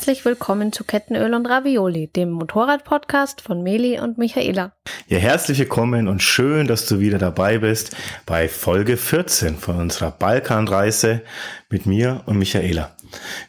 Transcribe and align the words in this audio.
herzlich 0.00 0.24
willkommen 0.24 0.72
zu 0.72 0.82
Kettenöl 0.82 1.34
und 1.34 1.44
Ravioli, 1.44 2.06
dem 2.06 2.30
Motorrad-Podcast 2.30 3.42
von 3.42 3.62
Meli 3.62 4.00
und 4.00 4.16
Michaela. 4.16 4.72
Ja, 5.08 5.18
herzlich 5.18 5.58
willkommen 5.58 6.08
und 6.08 6.22
schön, 6.22 6.66
dass 6.66 6.86
du 6.86 7.00
wieder 7.00 7.18
dabei 7.18 7.58
bist 7.58 7.94
bei 8.24 8.48
Folge 8.48 8.96
14 8.96 9.58
von 9.58 9.76
unserer 9.76 10.10
Balkanreise 10.10 11.20
mit 11.68 11.84
mir 11.84 12.22
und 12.24 12.38
Michaela. 12.38 12.96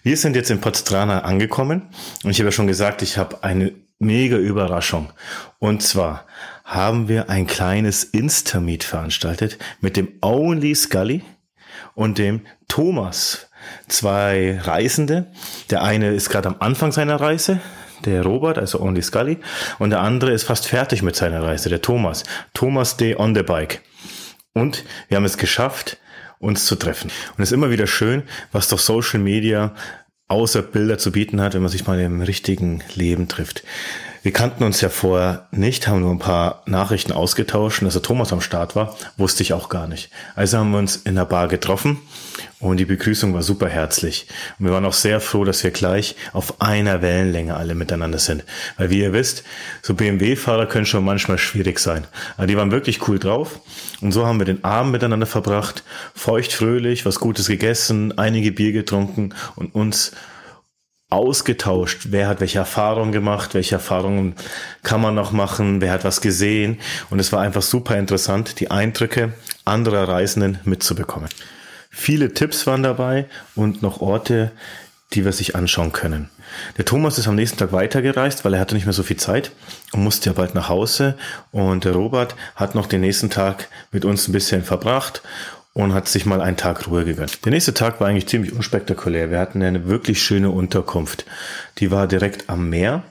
Wir 0.03 0.17
sind 0.17 0.35
jetzt 0.35 0.51
in 0.51 0.59
Podstrana 0.59 1.19
angekommen 1.21 1.83
und 2.25 2.31
ich 2.31 2.39
habe 2.39 2.49
ja 2.49 2.51
schon 2.51 2.67
gesagt, 2.67 3.01
ich 3.01 3.17
habe 3.17 3.45
eine 3.45 3.71
mega 3.99 4.35
Überraschung. 4.35 5.13
Und 5.59 5.81
zwar 5.81 6.25
haben 6.65 7.07
wir 7.07 7.29
ein 7.29 7.47
kleines 7.47 8.03
Insta-Meet 8.03 8.83
veranstaltet 8.83 9.57
mit 9.79 9.95
dem 9.95 10.09
Only 10.21 10.75
Scully 10.75 11.23
und 11.95 12.17
dem 12.17 12.41
Thomas 12.67 13.47
zwei 13.87 14.59
Reisende. 14.61 15.27
Der 15.69 15.83
eine 15.83 16.11
ist 16.11 16.29
gerade 16.29 16.49
am 16.49 16.55
Anfang 16.59 16.91
seiner 16.91 17.19
Reise, 17.19 17.59
der 18.05 18.23
Robert, 18.23 18.57
also 18.57 18.79
Only 18.79 19.01
Scully, 19.01 19.37
und 19.79 19.91
der 19.91 20.01
andere 20.01 20.31
ist 20.31 20.43
fast 20.43 20.67
fertig 20.67 21.03
mit 21.03 21.15
seiner 21.15 21.43
Reise, 21.43 21.69
der 21.69 21.81
Thomas. 21.81 22.23
Thomas 22.53 22.97
D. 22.97 23.15
on 23.15 23.35
the 23.35 23.43
Bike. 23.43 23.81
Und 24.53 24.83
wir 25.07 25.17
haben 25.17 25.25
es 25.25 25.37
geschafft, 25.37 25.97
uns 26.39 26.65
zu 26.65 26.75
treffen. 26.75 27.11
Und 27.37 27.43
es 27.43 27.49
ist 27.49 27.53
immer 27.53 27.69
wieder 27.69 27.87
schön, 27.87 28.23
was 28.51 28.67
doch 28.67 28.79
Social 28.79 29.19
Media 29.19 29.73
außer 30.27 30.61
Bilder 30.61 30.97
zu 30.97 31.11
bieten 31.11 31.41
hat, 31.41 31.53
wenn 31.53 31.61
man 31.61 31.71
sich 31.71 31.85
mal 31.87 31.99
im 31.99 32.21
richtigen 32.21 32.81
Leben 32.95 33.27
trifft. 33.27 33.63
Wir 34.23 34.31
kannten 34.31 34.63
uns 34.63 34.81
ja 34.81 34.89
vorher 34.89 35.47
nicht, 35.51 35.87
haben 35.87 36.01
nur 36.01 36.11
ein 36.11 36.19
paar 36.19 36.61
Nachrichten 36.67 37.11
ausgetauscht. 37.11 37.81
Und 37.81 37.85
dass 37.85 37.95
der 37.95 38.03
Thomas 38.03 38.31
am 38.31 38.41
Start 38.41 38.75
war, 38.75 38.95
wusste 39.17 39.41
ich 39.41 39.53
auch 39.53 39.67
gar 39.67 39.87
nicht. 39.87 40.11
Also 40.35 40.59
haben 40.59 40.71
wir 40.71 40.77
uns 40.77 40.95
in 40.95 41.15
der 41.15 41.25
Bar 41.25 41.47
getroffen 41.47 41.97
und 42.59 42.77
die 42.77 42.85
Begrüßung 42.85 43.33
war 43.33 43.41
super 43.41 43.67
herzlich. 43.67 44.27
Und 44.59 44.65
wir 44.65 44.73
waren 44.73 44.85
auch 44.85 44.93
sehr 44.93 45.21
froh, 45.21 45.43
dass 45.43 45.63
wir 45.63 45.71
gleich 45.71 46.15
auf 46.33 46.61
einer 46.61 47.01
Wellenlänge 47.01 47.55
alle 47.55 47.73
miteinander 47.73 48.19
sind. 48.19 48.43
Weil 48.77 48.91
wie 48.91 49.01
ihr 49.01 49.11
wisst, 49.11 49.43
so 49.81 49.95
BMW-Fahrer 49.95 50.67
können 50.67 50.85
schon 50.85 51.03
manchmal 51.03 51.39
schwierig 51.39 51.79
sein. 51.79 52.05
Aber 52.37 52.45
die 52.45 52.57
waren 52.57 52.69
wirklich 52.69 53.07
cool 53.07 53.17
drauf. 53.17 53.59
Und 54.01 54.11
so 54.11 54.27
haben 54.27 54.37
wir 54.37 54.45
den 54.45 54.63
Abend 54.63 54.91
miteinander 54.91 55.25
verbracht, 55.25 55.83
feucht, 56.13 56.53
fröhlich, 56.53 57.07
was 57.07 57.19
Gutes 57.19 57.47
gegessen, 57.47 58.15
einige 58.19 58.51
Bier 58.51 58.71
getrunken 58.71 59.33
und 59.55 59.73
uns 59.73 60.11
ausgetauscht. 61.11 62.07
Wer 62.09 62.27
hat 62.27 62.39
welche 62.39 62.59
Erfahrungen 62.59 63.11
gemacht? 63.11 63.53
Welche 63.53 63.75
Erfahrungen 63.75 64.35
kann 64.81 65.01
man 65.01 65.13
noch 65.13 65.31
machen? 65.31 65.81
Wer 65.81 65.91
hat 65.91 66.03
was 66.03 66.21
gesehen? 66.21 66.79
Und 67.09 67.19
es 67.19 67.31
war 67.31 67.41
einfach 67.41 67.61
super 67.61 67.97
interessant, 67.97 68.59
die 68.59 68.71
Eindrücke 68.71 69.33
anderer 69.65 70.07
Reisenden 70.07 70.59
mitzubekommen. 70.63 71.29
Viele 71.89 72.33
Tipps 72.33 72.65
waren 72.65 72.83
dabei 72.83 73.25
und 73.55 73.81
noch 73.81 73.99
Orte, 73.99 74.51
die 75.13 75.25
wir 75.25 75.33
sich 75.33 75.55
anschauen 75.55 75.91
können. 75.91 76.29
Der 76.77 76.85
Thomas 76.85 77.17
ist 77.17 77.27
am 77.27 77.35
nächsten 77.35 77.57
Tag 77.57 77.73
weitergereist, 77.73 78.45
weil 78.45 78.53
er 78.53 78.61
hatte 78.61 78.75
nicht 78.75 78.85
mehr 78.85 78.93
so 78.93 79.03
viel 79.03 79.17
Zeit 79.17 79.51
und 79.91 80.03
musste 80.03 80.29
ja 80.29 80.33
bald 80.33 80.55
nach 80.55 80.69
Hause. 80.69 81.17
Und 81.51 81.83
der 81.83 81.91
Robert 81.91 82.35
hat 82.55 82.75
noch 82.75 82.87
den 82.87 83.01
nächsten 83.01 83.29
Tag 83.29 83.67
mit 83.91 84.05
uns 84.05 84.27
ein 84.27 84.31
bisschen 84.31 84.63
verbracht 84.63 85.21
und 85.73 85.93
hat 85.93 86.07
sich 86.07 86.25
mal 86.25 86.41
einen 86.41 86.57
Tag 86.57 86.87
Ruhe 86.87 87.05
gegönnt. 87.05 87.45
Der 87.45 87.51
nächste 87.51 87.73
Tag 87.73 88.01
war 88.01 88.07
eigentlich 88.07 88.27
ziemlich 88.27 88.53
unspektakulär. 88.53 89.31
Wir 89.31 89.39
hatten 89.39 89.63
eine 89.63 89.87
wirklich 89.87 90.21
schöne 90.21 90.49
Unterkunft. 90.49 91.25
Die 91.77 91.91
war 91.91 92.07
direkt 92.07 92.49
am 92.49 92.69
Meer 92.69 93.03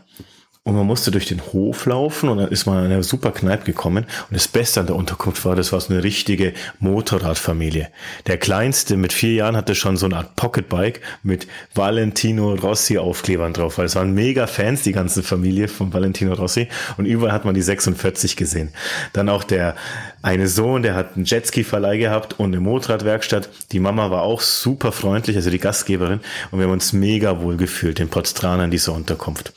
und 0.71 0.77
man 0.77 0.87
musste 0.87 1.11
durch 1.11 1.27
den 1.27 1.43
Hof 1.53 1.85
laufen 1.87 2.29
und 2.29 2.39
dann 2.39 2.49
ist 2.49 2.65
man 2.65 2.85
in 2.85 2.93
eine 2.93 3.03
super 3.03 3.33
Kneipe 3.33 3.65
gekommen. 3.65 4.05
Und 4.05 4.37
das 4.37 4.47
Beste 4.47 4.79
an 4.79 4.87
der 4.87 4.95
Unterkunft 4.95 5.45
war, 5.45 5.57
das 5.57 5.73
war 5.73 5.81
so 5.81 5.93
eine 5.93 6.05
richtige 6.05 6.53
Motorradfamilie. 6.79 7.89
Der 8.29 8.39
Kleinste 8.39 8.97
mit 8.97 9.13
vier 9.13 9.33
Jahren 9.33 9.57
hatte 9.57 9.75
schon 9.75 9.97
so 9.97 10.07
eine 10.07 10.19
Art 10.19 10.37
Pocketbike 10.37 11.01
mit 11.25 11.49
Valentino 11.75 12.55
Rossi 12.55 12.99
Aufklebern 12.99 13.53
drauf, 13.53 13.79
weil 13.79 13.87
es 13.87 13.97
waren 13.97 14.15
mega 14.15 14.47
Fans, 14.47 14.83
die 14.83 14.93
ganze 14.93 15.25
Familie 15.25 15.67
von 15.67 15.93
Valentino 15.93 16.35
Rossi. 16.35 16.69
Und 16.97 17.07
überall 17.07 17.33
hat 17.33 17.45
man 17.45 17.57
die 17.57 17.63
46 17.63 18.37
gesehen. 18.37 18.69
Dann 19.13 19.29
auch 19.29 19.43
der 19.43 19.75
eine 20.23 20.47
Sohn, 20.47 20.85
der 20.85 20.95
hat 20.95 21.17
einen 21.17 21.25
Jetski-Verleih 21.25 21.99
gehabt 21.99 22.39
und 22.39 22.53
eine 22.53 22.61
Motorradwerkstatt. 22.61 23.49
Die 23.73 23.81
Mama 23.81 24.13
war 24.13 24.23
auch 24.23 24.41
super 24.41 24.93
freundlich, 24.93 25.35
also 25.35 25.51
die 25.51 25.59
Gastgeberin. 25.59 26.21
Und 26.53 26.61
wir 26.61 26.67
haben 26.67 26.73
uns 26.73 26.93
mega 26.93 27.41
wohl 27.41 27.57
gefühlt 27.57 27.99
in 27.99 28.09
Podstrana 28.09 28.67
in 28.67 28.71
dieser 28.71 28.93
Unterkunft. 28.93 29.53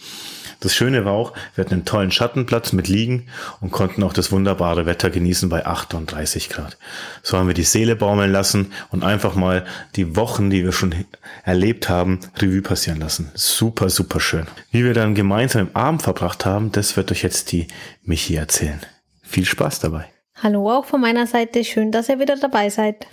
Das 0.64 0.74
Schöne 0.74 1.04
war 1.04 1.12
auch, 1.12 1.34
wir 1.56 1.66
hatten 1.66 1.74
einen 1.74 1.84
tollen 1.86 2.10
Schattenplatz 2.10 2.72
mit 2.72 2.88
Liegen 2.88 3.28
und 3.60 3.72
konnten 3.72 4.02
auch 4.02 4.14
das 4.14 4.32
wunderbare 4.32 4.86
Wetter 4.86 5.10
genießen 5.10 5.50
bei 5.50 5.66
38 5.66 6.48
Grad. 6.48 6.78
So 7.22 7.38
haben 7.38 7.48
wir 7.48 7.54
die 7.54 7.64
Seele 7.64 7.98
baumeln 7.98 8.32
lassen 8.32 8.72
und 8.90 9.04
einfach 9.04 9.36
mal 9.36 9.66
die 9.98 10.16
Wochen, 10.16 10.50
die 10.50 10.64
wir 10.64 10.72
schon 10.72 10.96
erlebt 11.44 11.90
haben, 11.90 12.22
Revue 12.42 12.62
passieren 12.62 13.02
lassen. 13.02 13.30
Super, 13.34 13.90
super 13.90 14.22
schön. 14.22 14.48
Wie 14.72 14.86
wir 14.86 14.94
dann 14.94 15.16
gemeinsam 15.16 15.68
im 15.68 15.76
Abend 15.76 16.02
verbracht 16.02 16.46
haben, 16.46 16.72
das 16.72 16.96
wird 16.96 17.12
euch 17.12 17.24
jetzt 17.24 17.52
die 17.52 17.68
Michi 18.04 18.36
erzählen. 18.36 18.80
Viel 19.22 19.44
Spaß 19.44 19.80
dabei. 19.80 20.06
Hallo 20.42 20.72
auch 20.72 20.86
von 20.86 21.02
meiner 21.02 21.28
Seite. 21.28 21.66
Schön, 21.66 21.92
dass 21.92 22.08
ihr 22.08 22.22
wieder 22.22 22.38
dabei 22.38 22.70
seid. 22.70 23.06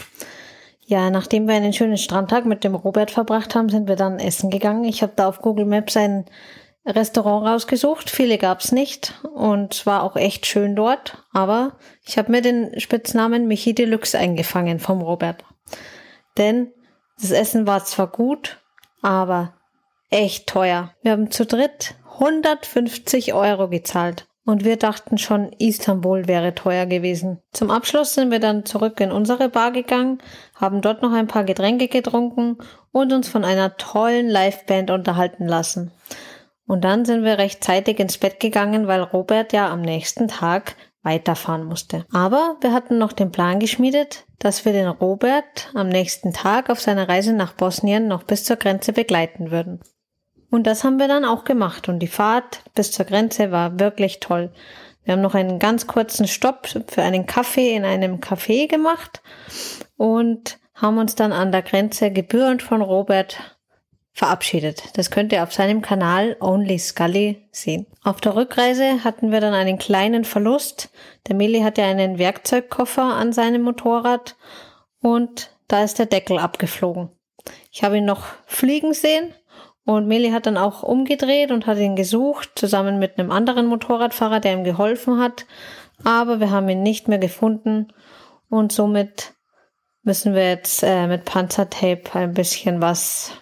Ja, 0.86 1.10
nachdem 1.10 1.48
wir 1.48 1.54
einen 1.56 1.72
schönen 1.72 1.98
Strandtag 1.98 2.46
mit 2.46 2.62
dem 2.62 2.76
Robert 2.76 3.10
verbracht 3.10 3.56
haben, 3.56 3.68
sind 3.68 3.88
wir 3.88 3.96
dann 3.96 4.20
essen 4.20 4.50
gegangen. 4.50 4.84
Ich 4.84 5.02
habe 5.02 5.12
da 5.16 5.28
auf 5.28 5.40
Google 5.40 5.66
Maps 5.66 5.96
ein 5.96 6.26
Restaurant 6.86 7.46
rausgesucht. 7.46 8.10
Viele 8.10 8.38
gab's 8.38 8.72
nicht 8.72 9.14
und 9.34 9.84
war 9.86 10.02
auch 10.02 10.16
echt 10.16 10.46
schön 10.46 10.74
dort. 10.76 11.24
Aber 11.32 11.76
ich 12.04 12.18
habe 12.18 12.30
mir 12.30 12.42
den 12.42 12.78
Spitznamen 12.80 13.46
Michi 13.46 13.74
Deluxe 13.74 14.18
eingefangen 14.18 14.80
vom 14.80 15.02
Robert. 15.02 15.44
Denn 16.38 16.72
das 17.20 17.30
Essen 17.32 17.66
war 17.66 17.84
zwar 17.84 18.06
gut, 18.08 18.58
aber 19.02 19.54
echt 20.08 20.46
teuer. 20.46 20.94
Wir 21.02 21.12
haben 21.12 21.30
zu 21.30 21.44
dritt 21.44 21.94
150 22.14 23.34
Euro 23.34 23.68
gezahlt. 23.68 24.26
Und 24.46 24.64
wir 24.64 24.76
dachten 24.76 25.18
schon, 25.18 25.52
Istanbul 25.58 26.26
wäre 26.26 26.54
teuer 26.54 26.86
gewesen. 26.86 27.40
Zum 27.52 27.70
Abschluss 27.70 28.14
sind 28.14 28.30
wir 28.30 28.40
dann 28.40 28.64
zurück 28.64 28.98
in 29.00 29.12
unsere 29.12 29.48
Bar 29.48 29.70
gegangen, 29.70 30.20
haben 30.54 30.80
dort 30.80 31.02
noch 31.02 31.12
ein 31.12 31.26
paar 31.26 31.44
Getränke 31.44 31.88
getrunken 31.88 32.56
und 32.90 33.12
uns 33.12 33.28
von 33.28 33.44
einer 33.44 33.76
tollen 33.76 34.28
Liveband 34.28 34.90
unterhalten 34.90 35.46
lassen. 35.46 35.92
Und 36.70 36.82
dann 36.82 37.04
sind 37.04 37.24
wir 37.24 37.36
rechtzeitig 37.36 37.98
ins 37.98 38.16
Bett 38.16 38.38
gegangen, 38.38 38.86
weil 38.86 39.02
Robert 39.02 39.52
ja 39.52 39.68
am 39.68 39.80
nächsten 39.82 40.28
Tag 40.28 40.76
weiterfahren 41.02 41.64
musste. 41.64 42.06
Aber 42.12 42.58
wir 42.60 42.72
hatten 42.72 42.96
noch 42.96 43.12
den 43.12 43.32
Plan 43.32 43.58
geschmiedet, 43.58 44.24
dass 44.38 44.64
wir 44.64 44.72
den 44.72 44.86
Robert 44.86 45.68
am 45.74 45.88
nächsten 45.88 46.32
Tag 46.32 46.70
auf 46.70 46.80
seiner 46.80 47.08
Reise 47.08 47.32
nach 47.32 47.54
Bosnien 47.54 48.06
noch 48.06 48.22
bis 48.22 48.44
zur 48.44 48.54
Grenze 48.54 48.92
begleiten 48.92 49.50
würden. 49.50 49.80
Und 50.48 50.68
das 50.68 50.84
haben 50.84 51.00
wir 51.00 51.08
dann 51.08 51.24
auch 51.24 51.42
gemacht 51.42 51.88
und 51.88 51.98
die 51.98 52.06
Fahrt 52.06 52.62
bis 52.76 52.92
zur 52.92 53.04
Grenze 53.04 53.50
war 53.50 53.80
wirklich 53.80 54.20
toll. 54.20 54.52
Wir 55.02 55.14
haben 55.14 55.22
noch 55.22 55.34
einen 55.34 55.58
ganz 55.58 55.88
kurzen 55.88 56.28
Stopp 56.28 56.68
für 56.86 57.02
einen 57.02 57.26
Kaffee 57.26 57.74
in 57.74 57.84
einem 57.84 58.20
Café 58.20 58.68
gemacht 58.68 59.22
und 59.96 60.60
haben 60.74 60.98
uns 60.98 61.16
dann 61.16 61.32
an 61.32 61.50
der 61.50 61.62
Grenze 61.62 62.12
gebührend 62.12 62.62
von 62.62 62.80
Robert 62.80 63.58
verabschiedet. 64.12 64.96
Das 64.96 65.10
könnt 65.10 65.32
ihr 65.32 65.42
auf 65.42 65.52
seinem 65.52 65.82
Kanal 65.82 66.36
Only 66.40 66.78
Scully 66.78 67.46
sehen. 67.52 67.86
Auf 68.02 68.20
der 68.20 68.34
Rückreise 68.34 69.04
hatten 69.04 69.30
wir 69.32 69.40
dann 69.40 69.54
einen 69.54 69.78
kleinen 69.78 70.24
Verlust. 70.24 70.90
Der 71.28 71.36
Meli 71.36 71.60
hatte 71.60 71.82
einen 71.82 72.18
Werkzeugkoffer 72.18 73.02
an 73.02 73.32
seinem 73.32 73.62
Motorrad 73.62 74.36
und 75.00 75.50
da 75.68 75.84
ist 75.84 75.98
der 75.98 76.06
Deckel 76.06 76.38
abgeflogen. 76.38 77.10
Ich 77.70 77.82
habe 77.84 77.98
ihn 77.98 78.04
noch 78.04 78.24
fliegen 78.46 78.92
sehen 78.92 79.32
und 79.84 80.06
Meli 80.06 80.30
hat 80.30 80.46
dann 80.46 80.58
auch 80.58 80.82
umgedreht 80.82 81.50
und 81.50 81.66
hat 81.66 81.78
ihn 81.78 81.96
gesucht, 81.96 82.50
zusammen 82.56 82.98
mit 82.98 83.18
einem 83.18 83.30
anderen 83.30 83.66
Motorradfahrer, 83.66 84.40
der 84.40 84.52
ihm 84.52 84.64
geholfen 84.64 85.20
hat. 85.20 85.46
Aber 86.04 86.40
wir 86.40 86.50
haben 86.50 86.68
ihn 86.68 86.82
nicht 86.82 87.08
mehr 87.08 87.18
gefunden 87.18 87.92
und 88.48 88.72
somit 88.72 89.34
müssen 90.02 90.34
wir 90.34 90.48
jetzt 90.48 90.82
äh, 90.82 91.06
mit 91.06 91.24
Panzertape 91.24 92.14
ein 92.14 92.34
bisschen 92.34 92.80
was 92.80 93.32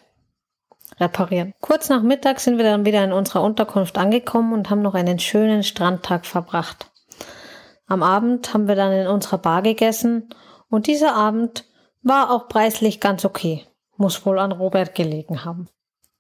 reparieren. 1.00 1.54
Kurz 1.60 1.88
nach 1.88 2.02
Mittag 2.02 2.40
sind 2.40 2.56
wir 2.56 2.64
dann 2.64 2.84
wieder 2.84 3.02
in 3.04 3.12
unserer 3.12 3.42
Unterkunft 3.42 3.98
angekommen 3.98 4.52
und 4.52 4.70
haben 4.70 4.82
noch 4.82 4.94
einen 4.94 5.18
schönen 5.18 5.62
Strandtag 5.62 6.26
verbracht. 6.26 6.90
Am 7.86 8.02
Abend 8.02 8.52
haben 8.52 8.68
wir 8.68 8.74
dann 8.74 8.92
in 8.92 9.06
unserer 9.06 9.38
Bar 9.38 9.62
gegessen 9.62 10.28
und 10.68 10.86
dieser 10.86 11.14
Abend 11.14 11.64
war 12.02 12.30
auch 12.30 12.48
preislich 12.48 13.00
ganz 13.00 13.24
okay. 13.24 13.66
Muss 13.96 14.24
wohl 14.24 14.38
an 14.38 14.52
Robert 14.52 14.94
gelegen 14.94 15.44
haben. 15.44 15.68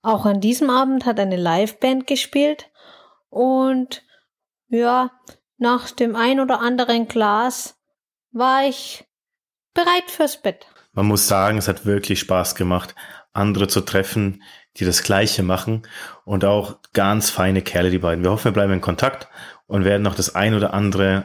Auch 0.02 0.26
an 0.26 0.40
diesem 0.40 0.70
Abend 0.70 1.06
hat 1.06 1.20
eine 1.20 1.36
Liveband 1.36 2.06
gespielt 2.06 2.70
und 3.28 4.02
ja, 4.68 5.10
nach 5.58 5.90
dem 5.90 6.16
ein 6.16 6.40
oder 6.40 6.60
anderen 6.60 7.08
Glas 7.08 7.76
war 8.30 8.64
ich 8.64 9.06
bereit 9.74 10.10
fürs 10.10 10.40
Bett. 10.40 10.66
Man 10.92 11.06
muss 11.06 11.28
sagen, 11.28 11.58
es 11.58 11.68
hat 11.68 11.86
wirklich 11.86 12.20
Spaß 12.20 12.54
gemacht, 12.54 12.94
andere 13.32 13.68
zu 13.68 13.82
treffen, 13.82 14.42
die 14.78 14.84
das 14.84 15.02
Gleiche 15.02 15.42
machen 15.42 15.82
und 16.24 16.44
auch 16.44 16.76
ganz 16.92 17.30
feine 17.30 17.62
Kerle, 17.62 17.90
die 17.90 17.98
beiden. 17.98 18.24
Wir 18.24 18.30
hoffen, 18.30 18.46
wir 18.46 18.52
bleiben 18.52 18.72
in 18.72 18.80
Kontakt 18.80 19.28
und 19.66 19.84
werden 19.84 20.02
noch 20.02 20.14
das 20.14 20.34
ein 20.34 20.54
oder 20.54 20.74
andere 20.74 21.24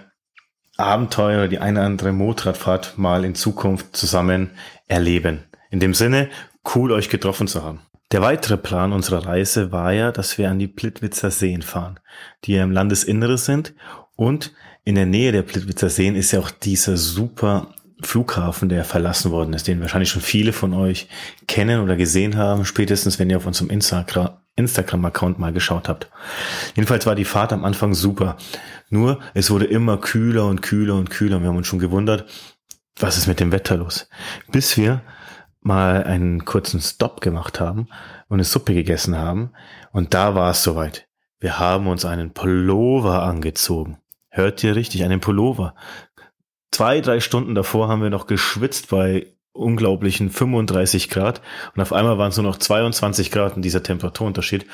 Abenteuer 0.77 1.39
oder 1.39 1.47
die 1.47 1.59
eine 1.59 1.79
oder 1.79 1.85
andere 1.85 2.11
Motorradfahrt 2.11 2.97
mal 2.97 3.25
in 3.25 3.35
Zukunft 3.35 3.95
zusammen 3.95 4.51
erleben. 4.87 5.43
In 5.69 5.79
dem 5.79 5.93
Sinne, 5.93 6.29
cool 6.75 6.91
euch 6.91 7.09
getroffen 7.09 7.47
zu 7.47 7.63
haben. 7.63 7.81
Der 8.11 8.21
weitere 8.21 8.57
Plan 8.57 8.93
unserer 8.93 9.25
Reise 9.25 9.71
war 9.71 9.91
ja, 9.91 10.11
dass 10.11 10.37
wir 10.37 10.49
an 10.49 10.59
die 10.59 10.67
Plitwitzer 10.67 11.31
Seen 11.31 11.61
fahren, 11.61 11.99
die 12.43 12.53
ja 12.53 12.63
im 12.63 12.71
Landesinnere 12.71 13.37
sind 13.37 13.73
und 14.15 14.51
in 14.83 14.95
der 14.95 15.05
Nähe 15.05 15.31
der 15.31 15.43
Plitwitzer 15.43 15.89
Seen 15.89 16.15
ist 16.15 16.31
ja 16.31 16.39
auch 16.39 16.51
dieser 16.51 16.97
super 16.97 17.73
Flughafen, 18.01 18.69
der 18.69 18.85
verlassen 18.85 19.31
worden 19.31 19.53
ist, 19.53 19.67
den 19.67 19.81
wahrscheinlich 19.81 20.09
schon 20.09 20.21
viele 20.21 20.53
von 20.53 20.73
euch 20.73 21.07
kennen 21.47 21.81
oder 21.81 21.95
gesehen 21.95 22.37
haben, 22.37 22.65
spätestens 22.65 23.19
wenn 23.19 23.29
ihr 23.29 23.37
auf 23.37 23.45
unserem 23.45 23.69
Instagram 23.69 24.37
Instagram-Account 24.55 25.39
mal 25.39 25.51
geschaut 25.51 25.89
habt. 25.89 26.11
Jedenfalls 26.75 27.07
war 27.07 27.15
die 27.15 27.25
Fahrt 27.25 27.51
am 27.53 27.65
Anfang 27.65 27.95
super. 27.95 28.37
Nur 28.89 29.19
es 29.33 29.49
wurde 29.49 29.65
immer 29.65 29.97
kühler 29.97 30.45
und 30.45 30.61
kühler 30.61 30.93
und 30.93 31.09
kühler. 31.09 31.41
Wir 31.41 31.47
haben 31.47 31.57
uns 31.57 31.65
schon 31.65 31.79
gewundert, 31.79 32.25
was 32.99 33.17
ist 33.17 33.25
mit 33.25 33.39
dem 33.39 33.51
Wetter 33.51 33.77
los? 33.77 34.07
Bis 34.51 34.77
wir 34.77 35.01
mal 35.61 36.03
einen 36.03 36.45
kurzen 36.45 36.81
Stop 36.81 37.21
gemacht 37.21 37.59
haben 37.59 37.87
und 38.27 38.35
eine 38.35 38.43
Suppe 38.43 38.73
gegessen 38.73 39.17
haben. 39.17 39.51
Und 39.91 40.13
da 40.13 40.35
war 40.35 40.51
es 40.51 40.61
soweit. 40.61 41.07
Wir 41.39 41.57
haben 41.57 41.87
uns 41.87 42.05
einen 42.05 42.33
Pullover 42.33 43.23
angezogen. 43.23 43.97
Hört 44.29 44.63
ihr 44.63 44.75
richtig? 44.75 45.03
Einen 45.03 45.19
Pullover. 45.19 45.75
Zwei, 46.73 47.01
drei 47.01 47.19
Stunden 47.19 47.53
davor 47.53 47.87
haben 47.87 48.01
wir 48.01 48.09
noch 48.09 48.25
geschwitzt 48.25 48.89
bei 48.89 49.27
unglaublichen 49.51 50.31
35 50.31 51.07
Grad 51.07 51.39
und 51.75 51.83
auf 51.83 51.93
einmal 51.93 52.17
waren 52.17 52.29
es 52.29 52.37
nur 52.37 52.47
noch 52.47 52.57
22 52.57 53.29
Grad 53.29 53.55
und 53.55 53.61
dieser 53.61 53.83
Temperaturunterschied 53.83 54.65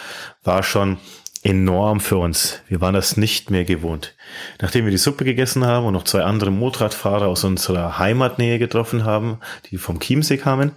war 0.42 0.64
schon 0.64 0.98
enorm 1.44 2.00
für 2.00 2.16
uns. 2.16 2.62
Wir 2.70 2.80
waren 2.80 2.94
das 2.94 3.18
nicht 3.18 3.52
mehr 3.52 3.66
gewohnt. 3.66 4.16
Nachdem 4.62 4.86
wir 4.86 4.92
die 4.92 4.98
Suppe 4.98 5.26
gegessen 5.26 5.66
haben 5.66 5.86
und 5.86 5.94
noch 5.94 6.06
zwei 6.06 6.24
andere 6.24 6.52
Motorradfahrer 6.52 7.28
aus 7.28 7.44
unserer 7.44 8.00
Heimatnähe 8.00 8.60
getroffen 8.60 9.04
haben, 9.04 9.40
die 9.70 9.78
vom 9.78 10.00
Chiemsee 10.00 10.38
kamen, 10.38 10.72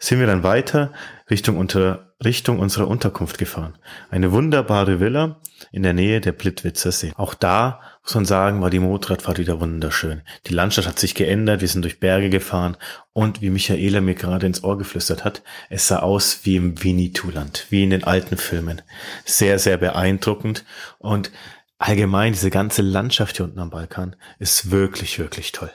sind 0.00 0.18
wir 0.18 0.26
dann 0.26 0.42
weiter 0.42 0.90
Richtung, 1.28 1.56
unter, 1.56 2.14
Richtung 2.24 2.60
unserer 2.60 2.86
Unterkunft 2.86 3.38
gefahren. 3.38 3.76
Eine 4.10 4.30
wunderbare 4.30 5.00
Villa 5.00 5.40
in 5.72 5.82
der 5.82 5.92
Nähe 5.92 6.20
der 6.20 6.32
Blitwitzer 6.32 6.92
See. 6.92 7.12
Auch 7.16 7.34
da 7.34 7.80
muss 8.04 8.14
man 8.14 8.24
sagen, 8.24 8.60
war 8.60 8.70
die 8.70 8.78
Motorradfahrt 8.78 9.38
wieder 9.38 9.60
wunderschön. 9.60 10.22
Die 10.46 10.54
Landschaft 10.54 10.86
hat 10.86 11.00
sich 11.00 11.16
geändert, 11.16 11.62
wir 11.62 11.68
sind 11.68 11.82
durch 11.82 11.98
Berge 11.98 12.30
gefahren 12.30 12.76
und 13.12 13.42
wie 13.42 13.50
Michaela 13.50 14.00
mir 14.00 14.14
gerade 14.14 14.46
ins 14.46 14.62
Ohr 14.62 14.78
geflüstert 14.78 15.24
hat, 15.24 15.42
es 15.68 15.88
sah 15.88 15.98
aus 15.98 16.40
wie 16.44 16.56
im 16.56 16.82
Winnetou-Land, 16.82 17.66
wie 17.70 17.82
in 17.82 17.90
den 17.90 18.04
alten 18.04 18.36
Filmen. 18.36 18.82
Sehr, 19.24 19.58
sehr 19.58 19.78
beeindruckend 19.78 20.64
und 20.98 21.32
allgemein 21.78 22.34
diese 22.34 22.50
ganze 22.50 22.82
Landschaft 22.82 23.36
hier 23.36 23.46
unten 23.46 23.58
am 23.58 23.70
Balkan 23.70 24.14
ist 24.38 24.70
wirklich, 24.70 25.18
wirklich 25.18 25.50
toll. 25.50 25.72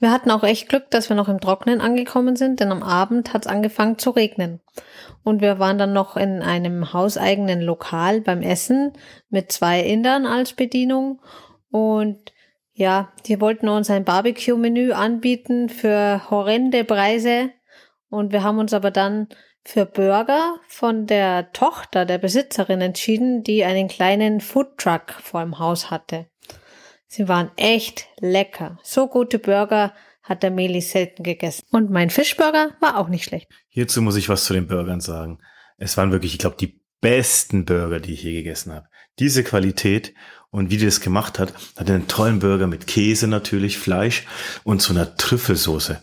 Wir 0.00 0.10
hatten 0.10 0.30
auch 0.30 0.42
echt 0.42 0.68
Glück, 0.68 0.90
dass 0.90 1.08
wir 1.08 1.16
noch 1.16 1.28
im 1.28 1.40
Trockenen 1.40 1.80
angekommen 1.80 2.36
sind, 2.36 2.60
denn 2.60 2.72
am 2.72 2.82
Abend 2.82 3.32
hat 3.32 3.46
es 3.46 3.50
angefangen 3.50 3.98
zu 3.98 4.10
regnen. 4.10 4.60
Und 5.22 5.40
wir 5.40 5.58
waren 5.58 5.78
dann 5.78 5.92
noch 5.92 6.16
in 6.16 6.42
einem 6.42 6.92
hauseigenen 6.92 7.60
Lokal 7.60 8.20
beim 8.20 8.42
Essen 8.42 8.92
mit 9.30 9.52
zwei 9.52 9.80
Indern 9.80 10.26
als 10.26 10.52
Bedienung. 10.52 11.22
Und 11.70 12.32
ja, 12.72 13.12
die 13.26 13.40
wollten 13.40 13.68
uns 13.68 13.88
ein 13.88 14.04
Barbecue-Menü 14.04 14.92
anbieten 14.92 15.68
für 15.68 16.28
horrende 16.28 16.84
Preise. 16.84 17.50
Und 18.10 18.32
wir 18.32 18.42
haben 18.42 18.58
uns 18.58 18.74
aber 18.74 18.90
dann 18.90 19.28
für 19.64 19.86
Burger 19.86 20.56
von 20.68 21.06
der 21.06 21.52
Tochter 21.52 22.04
der 22.04 22.18
Besitzerin 22.18 22.80
entschieden, 22.80 23.42
die 23.42 23.64
einen 23.64 23.88
kleinen 23.88 24.40
Foodtruck 24.40 25.12
vor 25.12 25.42
dem 25.42 25.58
Haus 25.58 25.90
hatte. 25.90 26.26
Sie 27.14 27.28
waren 27.28 27.52
echt 27.54 28.08
lecker. 28.18 28.76
So 28.82 29.06
gute 29.06 29.38
Burger 29.38 29.94
hat 30.24 30.42
der 30.42 30.50
Meli 30.50 30.80
selten 30.80 31.22
gegessen. 31.22 31.62
Und 31.70 31.88
mein 31.88 32.10
Fischburger 32.10 32.72
war 32.80 32.98
auch 32.98 33.08
nicht 33.08 33.22
schlecht. 33.22 33.48
Hierzu 33.68 34.02
muss 34.02 34.16
ich 34.16 34.28
was 34.28 34.46
zu 34.46 34.52
den 34.52 34.66
Burgern 34.66 35.00
sagen. 35.00 35.38
Es 35.76 35.96
waren 35.96 36.10
wirklich, 36.10 36.32
ich 36.32 36.40
glaube, 36.40 36.56
die 36.58 36.80
besten 37.00 37.66
Burger, 37.66 38.00
die 38.00 38.14
ich 38.14 38.24
je 38.24 38.32
gegessen 38.32 38.72
habe. 38.72 38.88
Diese 39.20 39.44
Qualität 39.44 40.12
und 40.50 40.72
wie 40.72 40.76
die 40.76 40.86
das 40.86 41.00
gemacht 41.00 41.38
hat, 41.38 41.52
hat 41.76 41.88
einen 41.88 42.08
tollen 42.08 42.40
Burger 42.40 42.66
mit 42.66 42.88
Käse 42.88 43.28
natürlich, 43.28 43.78
Fleisch 43.78 44.26
und 44.64 44.82
so 44.82 44.92
einer 44.92 45.14
Trüffelsoße. 45.14 46.02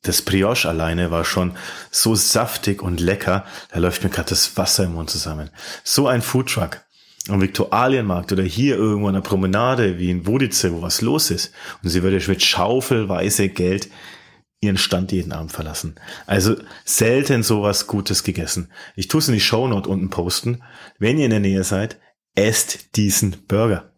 Das 0.00 0.22
Brioche 0.22 0.70
alleine 0.70 1.10
war 1.10 1.26
schon 1.26 1.54
so 1.90 2.14
saftig 2.14 2.80
und 2.80 3.00
lecker, 3.00 3.44
da 3.72 3.78
läuft 3.78 4.04
mir 4.04 4.10
gerade 4.10 4.30
das 4.30 4.56
Wasser 4.56 4.84
im 4.84 4.94
Mund 4.94 5.10
zusammen. 5.10 5.50
So 5.84 6.06
ein 6.06 6.22
Foodtruck 6.22 6.80
am 7.28 7.40
Viktualienmarkt 7.40 8.32
oder 8.32 8.42
hier 8.42 8.76
irgendwo 8.76 9.08
an 9.08 9.14
der 9.14 9.20
Promenade 9.20 9.98
wie 9.98 10.10
in 10.10 10.26
Wodice, 10.26 10.72
wo 10.72 10.82
was 10.82 11.00
los 11.00 11.30
ist. 11.30 11.52
Und 11.82 11.88
sie 11.88 12.02
würde 12.02 12.20
mit 12.28 12.42
schaufelweise 12.42 13.48
Geld 13.48 13.88
ihren 14.60 14.78
Stand 14.78 15.12
jeden 15.12 15.32
Abend 15.32 15.52
verlassen. 15.52 15.96
Also 16.26 16.56
selten 16.84 17.42
sowas 17.42 17.86
Gutes 17.86 18.22
gegessen. 18.24 18.70
Ich 18.94 19.08
tue 19.08 19.20
es 19.20 19.28
in 19.28 19.34
die 19.34 19.40
Shownote 19.40 19.88
unten 19.88 20.10
posten. 20.10 20.62
Wenn 20.98 21.18
ihr 21.18 21.26
in 21.26 21.30
der 21.30 21.40
Nähe 21.40 21.64
seid, 21.64 21.98
esst 22.34 22.96
diesen 22.96 23.46
Burger. 23.46 23.92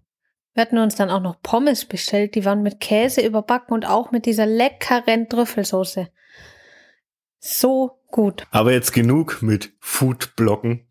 Wir 0.54 0.62
hatten 0.62 0.78
uns 0.78 0.96
dann 0.96 1.10
auch 1.10 1.22
noch 1.22 1.40
Pommes 1.40 1.84
bestellt, 1.84 2.34
die 2.34 2.44
waren 2.44 2.62
mit 2.62 2.80
Käse 2.80 3.20
überbacken 3.20 3.74
und 3.74 3.86
auch 3.86 4.10
mit 4.10 4.26
dieser 4.26 4.46
leckeren 4.46 5.28
Trüffelsoße. 5.28 6.08
So 7.38 8.00
gut. 8.10 8.44
Aber 8.50 8.72
jetzt 8.72 8.92
genug 8.92 9.40
mit 9.40 9.72
Foodblocken. 9.78 10.87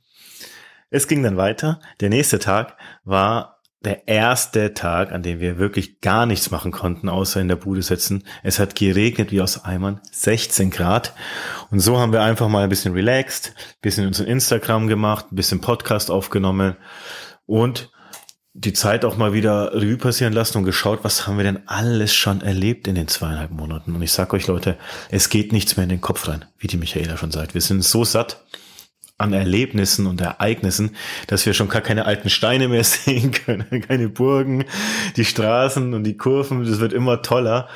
Es 0.90 1.08
ging 1.08 1.22
dann 1.22 1.38
weiter. 1.38 1.80
Der 2.00 2.10
nächste 2.10 2.40
Tag 2.40 2.78
war 3.04 3.58
der 3.84 4.08
erste 4.08 4.74
Tag, 4.74 5.12
an 5.12 5.22
dem 5.22 5.40
wir 5.40 5.58
wirklich 5.58 6.02
gar 6.02 6.26
nichts 6.26 6.50
machen 6.50 6.72
konnten, 6.72 7.10
außer 7.10 7.40
in 7.40 7.48
der 7.48 7.58
Bude 7.58 7.84
sitzen. 7.84 8.24
Es 8.42 8.58
hat 8.58 8.76
geregnet 8.76 9.32
wie 9.32 9.42
aus 9.42 9.66
Eimern, 9.66 10.02
16 10.12 10.72
Grad. 10.72 11.14
Und 11.72 11.80
so 11.80 12.00
haben 12.00 12.12
wir 12.12 12.22
einfach 12.22 12.48
mal 12.48 12.64
ein 12.64 12.70
bisschen 12.70 12.94
relaxed, 12.94 13.54
bisschen 13.82 14.08
unseren 14.08 14.28
Instagram 14.28 14.88
gemacht, 14.88 15.32
ein 15.32 15.36
bisschen 15.36 15.62
Podcast 15.62 16.10
aufgenommen 16.10 16.76
und 17.46 17.92
die 18.54 18.74
Zeit 18.74 19.06
auch 19.06 19.18
mal 19.18 19.34
wieder 19.34 19.74
Revue 19.74 19.98
passieren 19.98 20.34
lassen 20.34 20.58
und 20.58 20.64
geschaut, 20.64 21.04
was 21.04 21.28
haben 21.28 21.38
wir 21.38 21.44
denn 21.44 21.68
alles 21.68 22.16
schon 22.16 22.42
erlebt 22.42 22.88
in 22.88 22.96
den 22.96 23.08
zweieinhalb 23.08 23.52
Monaten. 23.52 23.94
Und 23.94 24.02
ich 24.02 24.12
sag 24.12 24.34
euch 24.34 24.48
Leute, 24.48 24.78
es 25.12 25.30
geht 25.30 25.52
nichts 25.52 25.78
mehr 25.78 25.84
in 25.84 25.90
den 25.90 26.02
Kopf 26.02 26.28
rein, 26.28 26.46
wie 26.58 26.68
die 26.68 26.78
Michaela 26.78 27.18
schon 27.18 27.32
sagt. 27.32 27.54
Wir 27.54 27.62
sind 27.62 27.84
so 27.84 28.04
satt 28.04 28.44
an 29.18 29.34
Erlebnissen 29.34 30.06
und 30.06 30.22
Ereignissen, 30.22 30.96
dass 31.28 31.46
wir 31.46 31.54
schon 31.54 31.70
gar 31.70 31.82
keine 31.82 32.06
alten 32.06 32.30
Steine 32.30 32.68
mehr 32.68 32.84
sehen 32.86 33.32
können, 33.32 33.82
keine 33.88 34.10
Burgen, 34.10 34.66
die 35.16 35.26
Straßen 35.26 35.94
und 35.94 36.04
die 36.04 36.18
Kurven, 36.18 36.64
das 36.66 36.80
wird 36.80 36.94
immer 36.94 37.22
toller. 37.22 37.68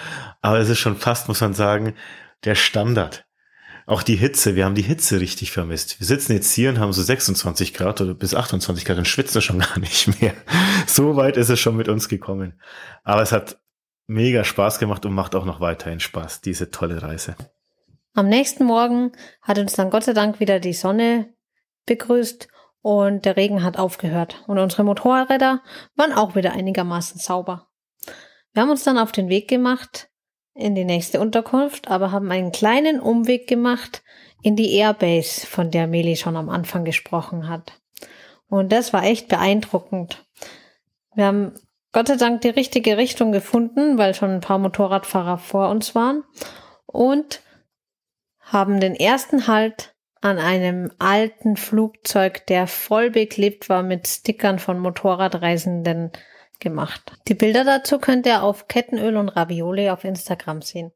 Aber 0.41 0.59
es 0.59 0.69
ist 0.69 0.79
schon 0.79 0.97
fast, 0.97 1.27
muss 1.27 1.41
man 1.41 1.53
sagen, 1.53 1.93
der 2.43 2.55
Standard. 2.55 3.25
Auch 3.87 4.03
die 4.03 4.15
Hitze, 4.15 4.55
wir 4.55 4.65
haben 4.65 4.75
die 4.75 4.83
Hitze 4.83 5.19
richtig 5.19 5.51
vermisst. 5.51 5.99
Wir 5.99 6.07
sitzen 6.07 6.33
jetzt 6.33 6.53
hier 6.53 6.69
und 6.69 6.79
haben 6.79 6.93
so 6.93 7.01
26 7.01 7.73
Grad 7.73 7.99
oder 7.99 8.13
bis 8.13 8.35
28 8.35 8.85
Grad 8.85 8.97
und 8.97 9.07
schwitzen 9.07 9.41
schon 9.41 9.59
gar 9.59 9.79
nicht 9.79 10.21
mehr. 10.21 10.33
So 10.87 11.15
weit 11.15 11.37
ist 11.37 11.49
es 11.49 11.59
schon 11.59 11.75
mit 11.75 11.87
uns 11.87 12.07
gekommen. 12.07 12.53
Aber 13.03 13.21
es 13.21 13.31
hat 13.31 13.59
mega 14.07 14.43
Spaß 14.43 14.79
gemacht 14.79 15.05
und 15.05 15.13
macht 15.13 15.35
auch 15.35 15.45
noch 15.45 15.59
weiterhin 15.59 15.99
Spaß, 15.99 16.41
diese 16.41 16.69
tolle 16.69 17.01
Reise. 17.01 17.35
Am 18.13 18.27
nächsten 18.27 18.65
Morgen 18.65 19.13
hat 19.41 19.57
uns 19.57 19.73
dann 19.73 19.89
Gott 19.89 20.03
sei 20.03 20.13
Dank 20.13 20.41
wieder 20.41 20.59
die 20.59 20.73
Sonne 20.73 21.33
begrüßt 21.85 22.49
und 22.81 23.23
der 23.23 23.37
Regen 23.37 23.63
hat 23.63 23.77
aufgehört 23.77 24.43
und 24.47 24.59
unsere 24.59 24.83
Motorräder 24.83 25.61
waren 25.95 26.11
auch 26.11 26.35
wieder 26.35 26.51
einigermaßen 26.51 27.19
sauber. 27.19 27.69
Wir 28.53 28.63
haben 28.63 28.69
uns 28.69 28.83
dann 28.83 28.97
auf 28.97 29.13
den 29.13 29.29
Weg 29.29 29.47
gemacht 29.47 30.09
in 30.53 30.75
die 30.75 30.83
nächste 30.83 31.21
Unterkunft, 31.21 31.87
aber 31.87 32.11
haben 32.11 32.29
einen 32.31 32.51
kleinen 32.51 32.99
Umweg 32.99 33.47
gemacht 33.47 34.03
in 34.43 34.57
die 34.57 34.75
Airbase, 34.75 35.47
von 35.47 35.71
der 35.71 35.87
Meli 35.87 36.17
schon 36.17 36.35
am 36.35 36.49
Anfang 36.49 36.83
gesprochen 36.83 37.47
hat. 37.47 37.79
Und 38.49 38.73
das 38.73 38.91
war 38.91 39.03
echt 39.03 39.29
beeindruckend. 39.29 40.25
Wir 41.15 41.27
haben 41.27 41.53
Gott 41.93 42.09
sei 42.09 42.17
Dank 42.17 42.41
die 42.41 42.49
richtige 42.49 42.97
Richtung 42.97 43.31
gefunden, 43.31 43.97
weil 43.97 44.13
schon 44.13 44.31
ein 44.31 44.41
paar 44.41 44.57
Motorradfahrer 44.57 45.37
vor 45.37 45.69
uns 45.69 45.95
waren 45.95 46.25
und 46.85 47.41
haben 48.51 48.79
den 48.79 48.95
ersten 48.95 49.47
Halt 49.47 49.95
an 50.21 50.37
einem 50.37 50.91
alten 50.99 51.57
Flugzeug, 51.57 52.45
der 52.47 52.67
voll 52.67 53.09
beklebt 53.09 53.69
war 53.69 53.81
mit 53.81 54.07
Stickern 54.07 54.59
von 54.59 54.77
Motorradreisenden 54.79 56.11
gemacht. 56.59 57.13
Die 57.27 57.33
Bilder 57.33 57.63
dazu 57.63 57.97
könnt 57.97 58.25
ihr 58.25 58.43
auf 58.43 58.67
Kettenöl 58.67 59.17
und 59.17 59.29
Ravioli 59.29 59.89
auf 59.89 60.03
Instagram 60.03 60.61
sehen. 60.61 60.91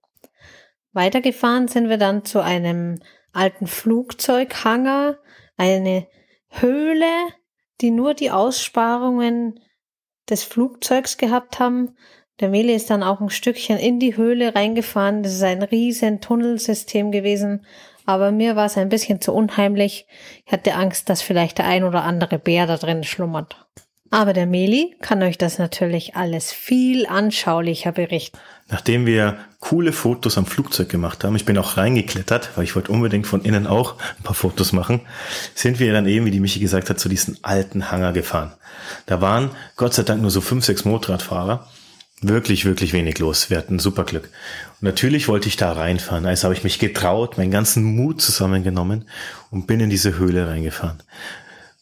Weitergefahren 0.93 1.67
sind 1.67 1.89
wir 1.89 1.97
dann 1.97 2.23
zu 2.23 2.39
einem 2.39 2.99
alten 3.33 3.67
Flugzeughanger, 3.67 5.17
eine 5.57 6.07
Höhle, 6.49 7.11
die 7.81 7.91
nur 7.91 8.13
die 8.13 8.31
Aussparungen 8.31 9.59
des 10.29 10.43
Flugzeugs 10.43 11.17
gehabt 11.17 11.59
haben. 11.59 11.97
Der 12.41 12.49
Meli 12.49 12.73
ist 12.73 12.89
dann 12.89 13.03
auch 13.03 13.21
ein 13.21 13.29
Stückchen 13.29 13.77
in 13.77 13.99
die 13.99 14.17
Höhle 14.17 14.55
reingefahren. 14.55 15.23
Das 15.23 15.33
ist 15.33 15.43
ein 15.43 15.63
riesen 15.63 16.19
Tunnelsystem 16.19 17.11
gewesen. 17.11 17.65
Aber 18.05 18.31
mir 18.31 18.55
war 18.55 18.65
es 18.65 18.77
ein 18.77 18.89
bisschen 18.89 19.21
zu 19.21 19.33
unheimlich. 19.33 20.05
Ich 20.45 20.51
hatte 20.51 20.75
Angst, 20.75 21.09
dass 21.09 21.21
vielleicht 21.21 21.57
der 21.57 21.67
ein 21.67 21.83
oder 21.83 22.03
andere 22.03 22.37
Bär 22.37 22.67
da 22.67 22.77
drin 22.77 23.03
schlummert. 23.03 23.55
Aber 24.11 24.33
der 24.33 24.45
Meli 24.45 24.95
kann 25.01 25.23
euch 25.23 25.37
das 25.37 25.57
natürlich 25.57 26.15
alles 26.15 26.51
viel 26.51 27.07
anschaulicher 27.07 27.91
berichten. 27.91 28.37
Nachdem 28.69 29.05
wir 29.05 29.37
coole 29.59 29.91
Fotos 29.91 30.37
am 30.37 30.45
Flugzeug 30.45 30.89
gemacht 30.89 31.23
haben, 31.23 31.35
ich 31.35 31.45
bin 31.45 31.57
auch 31.57 31.77
reingeklettert, 31.77 32.51
weil 32.55 32.63
ich 32.63 32.75
wollte 32.75 32.91
unbedingt 32.91 33.27
von 33.27 33.41
innen 33.41 33.65
auch 33.65 33.95
ein 34.17 34.23
paar 34.23 34.35
Fotos 34.35 34.73
machen, 34.73 35.01
sind 35.53 35.79
wir 35.79 35.91
dann 35.91 36.07
eben, 36.07 36.25
wie 36.25 36.31
die 36.31 36.39
Michi 36.39 36.59
gesagt 36.59 36.89
hat, 36.89 36.99
zu 36.99 37.09
diesem 37.09 37.37
alten 37.41 37.91
Hangar 37.91 38.13
gefahren. 38.13 38.53
Da 39.05 39.21
waren 39.21 39.51
Gott 39.75 39.93
sei 39.93 40.03
Dank 40.03 40.21
nur 40.21 40.31
so 40.31 40.41
fünf, 40.41 40.65
sechs 40.65 40.85
Motorradfahrer. 40.85 41.67
Wirklich, 42.21 42.65
wirklich 42.65 42.93
wenig 42.93 43.19
los. 43.19 43.49
Wir 43.49 43.57
hatten 43.57 43.77
super 43.77 44.03
Glück. 44.03 44.29
Und 44.79 44.83
natürlich 44.83 45.27
wollte 45.27 45.47
ich 45.47 45.57
da 45.57 45.73
reinfahren. 45.73 46.25
Also 46.25 46.45
habe 46.45 46.55
ich 46.55 46.63
mich 46.63 46.79
getraut, 46.79 47.37
meinen 47.37 47.51
ganzen 47.51 47.83
Mut 47.83 48.21
zusammengenommen 48.21 49.05
und 49.51 49.67
bin 49.67 49.79
in 49.79 49.89
diese 49.89 50.17
Höhle 50.17 50.47
reingefahren 50.47 51.03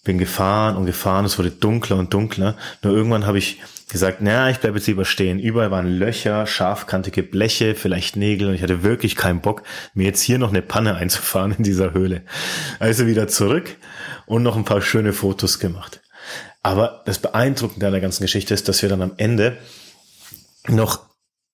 bin 0.04 0.18
gefahren 0.18 0.76
und 0.76 0.86
gefahren, 0.86 1.26
es 1.26 1.40
wurde 1.40 1.52
dunkler 1.52 1.98
und 1.98 2.14
dunkler. 2.14 2.56
Nur 2.82 2.94
irgendwann 2.94 3.26
habe 3.26 3.38
ich 3.38 3.62
gesagt, 3.90 4.22
naja, 4.22 4.50
ich 4.50 4.58
bleibe 4.58 4.78
jetzt 4.78 4.88
lieber 4.88 5.06
stehen. 5.06 5.40
Überall 5.40 5.72
waren 5.72 5.88
Löcher, 5.88 6.46
scharfkantige 6.46 7.24
Bleche, 7.24 7.76
vielleicht 7.76 8.16
Nägel 8.16 8.50
und 8.50 8.56
ich 8.56 8.64
hatte 8.64 8.84
wirklich 8.84 9.16
keinen 9.16 9.40
Bock, 9.40 9.64
mir 9.94 10.06
jetzt 10.06 10.22
hier 10.22 10.40
noch 10.40 10.50
eine 10.50 10.62
Panne 10.62 10.96
einzufahren 10.98 11.56
in 11.58 11.64
dieser 11.64 11.94
Höhle. 11.94 12.24
Also 12.80 13.08
wieder 13.08 13.28
zurück 13.28 13.78
und 14.26 14.44
noch 14.44 14.58
ein 14.58 14.66
paar 14.66 14.82
schöne 14.82 15.14
Fotos 15.14 15.60
gemacht. 15.60 16.02
Aber 16.64 17.02
das 17.06 17.20
Beeindruckende 17.20 17.86
an 17.86 17.92
der 17.94 18.02
ganzen 18.02 18.24
Geschichte 18.24 18.54
ist, 18.54 18.68
dass 18.68 18.82
wir 18.82 18.90
dann 18.90 19.02
am 19.02 19.14
Ende 19.18 19.58
noch 20.68 21.02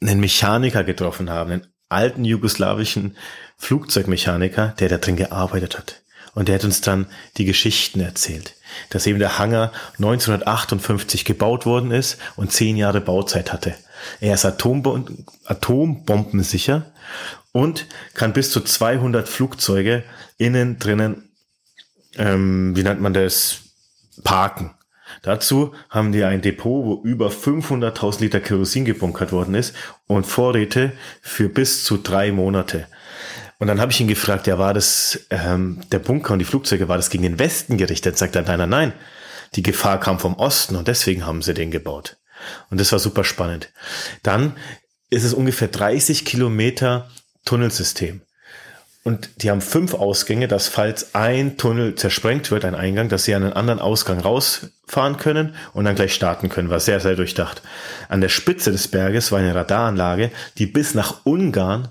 einen 0.02 0.20
Mechaniker 0.20 0.84
getroffen 0.84 1.30
haben, 1.30 1.52
einen 1.52 1.68
alten 1.90 2.26
jugoslawischen 2.26 3.18
Flugzeugmechaniker, 3.58 4.76
der 4.80 4.90
da 4.90 4.98
drin 4.98 5.16
gearbeitet 5.16 5.78
hat. 5.78 6.02
Und 6.36 6.48
der 6.48 6.56
hat 6.56 6.64
uns 6.64 6.82
dann 6.82 7.08
die 7.38 7.46
Geschichten 7.46 8.00
erzählt, 8.00 8.56
dass 8.92 9.08
eben 9.08 9.20
der 9.20 9.40
Hangar 9.40 9.72
1958 9.98 11.26
gebaut 11.26 11.66
worden 11.66 11.92
ist 11.92 12.18
und 12.36 12.52
zehn 12.52 12.78
Jahre 12.78 13.02
Bauzeit 13.02 13.52
hatte. 13.52 13.76
Er 14.22 14.36
ist 14.36 14.46
Atombom 14.46 15.26
atombombensicher 15.46 16.86
und 17.52 17.88
kann 18.14 18.34
bis 18.34 18.52
zu 18.52 18.62
200 18.62 19.28
Flugzeuge 19.28 20.04
innen 20.38 20.80
drinnen, 20.80 21.30
ähm, 22.16 22.76
wie 22.76 22.84
nennt 22.84 23.02
man 23.02 23.14
das, 23.14 23.62
parken. 24.24 24.76
Dazu 25.22 25.74
haben 25.90 26.12
die 26.12 26.24
ein 26.24 26.42
Depot, 26.42 26.86
wo 26.86 27.02
über 27.04 27.30
500.000 27.30 28.22
Liter 28.22 28.40
Kerosin 28.40 28.86
gebunkert 28.86 29.32
worden 29.32 29.56
ist 29.56 29.76
und 30.08 30.26
Vorräte 30.26 30.94
für 31.22 31.50
bis 31.50 31.84
zu 31.84 31.98
drei 31.98 32.32
Monate. 32.32 32.88
Und 33.60 33.68
dann 33.68 33.82
habe 33.82 33.92
ich 33.92 34.00
ihn 34.00 34.08
gefragt, 34.08 34.48
ja, 34.48 34.58
war 34.58 34.74
das 34.74 35.28
ähm, 35.30 35.82
der 35.92 36.00
Bunker 36.00 36.34
und 36.34 36.40
die 36.40 36.46
Flugzeuge, 36.46 36.88
war 36.88 36.98
das 36.98 37.10
gegen 37.10 37.24
den 37.24 37.40
Westen 37.40 37.78
gerichtet? 37.78 38.18
Sagt 38.18 38.36
er, 38.36 38.44
nein, 38.44 38.60
nein, 38.60 38.70
nein. 38.70 38.94
Die 39.56 39.64
Gefahr 39.64 40.00
kam 40.00 40.20
vom 40.20 40.36
Osten 40.36 40.76
und 40.76 40.88
deswegen 40.88 41.26
haben 41.26 41.42
sie 41.42 41.54
den 41.54 41.72
gebaut. 41.72 42.18
Und 42.70 42.80
das 42.80 42.92
war 42.92 43.00
super 43.00 43.24
spannend. 43.24 43.72
Dann 44.24 44.56
ist 45.10 45.24
es 45.24 45.34
ungefähr 45.34 45.68
30 45.68 46.24
Kilometer 46.24 47.10
Tunnelsystem. 47.46 48.22
Und 49.04 49.44
die 49.44 49.50
haben 49.50 49.62
fünf 49.62 49.94
Ausgänge, 49.94 50.48
dass 50.48 50.68
falls 50.68 51.16
ein 51.16 51.58
Tunnel 51.58 51.96
zersprengt 51.96 52.52
wird, 52.52 52.66
ein 52.66 52.76
Eingang, 52.76 53.08
dass 53.08 53.24
sie 53.24 53.34
an 53.34 53.44
einen 53.44 53.54
anderen 53.54 53.80
Ausgang 53.80 54.20
rausfahren 54.20 55.18
können 55.18 55.56
und 55.74 55.86
dann 55.86 55.96
gleich 55.96 56.14
starten 56.14 56.50
können. 56.50 56.70
War 56.70 56.82
sehr, 56.82 57.00
sehr 57.00 57.16
durchdacht. 57.16 57.62
An 58.10 58.20
der 58.20 58.30
Spitze 58.30 58.72
des 58.72 58.90
Berges 58.90 59.32
war 59.32 59.40
eine 59.40 59.56
Radaranlage, 59.56 60.32
die 60.58 60.66
bis 60.66 60.96
nach 60.96 61.26
Ungarn 61.26 61.88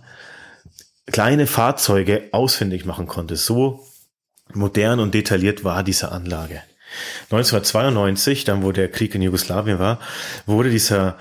kleine 1.06 1.46
Fahrzeuge 1.46 2.28
ausfindig 2.32 2.84
machen 2.84 3.06
konnte. 3.06 3.36
So 3.36 3.86
modern 4.52 5.00
und 5.00 5.14
detailliert 5.14 5.64
war 5.64 5.82
diese 5.82 6.12
Anlage. 6.12 6.62
1992, 7.30 8.44
dann 8.44 8.62
wo 8.62 8.72
der 8.72 8.90
Krieg 8.90 9.14
in 9.14 9.22
Jugoslawien 9.22 9.78
war, 9.78 9.98
wurde 10.46 10.70
dieser 10.70 11.16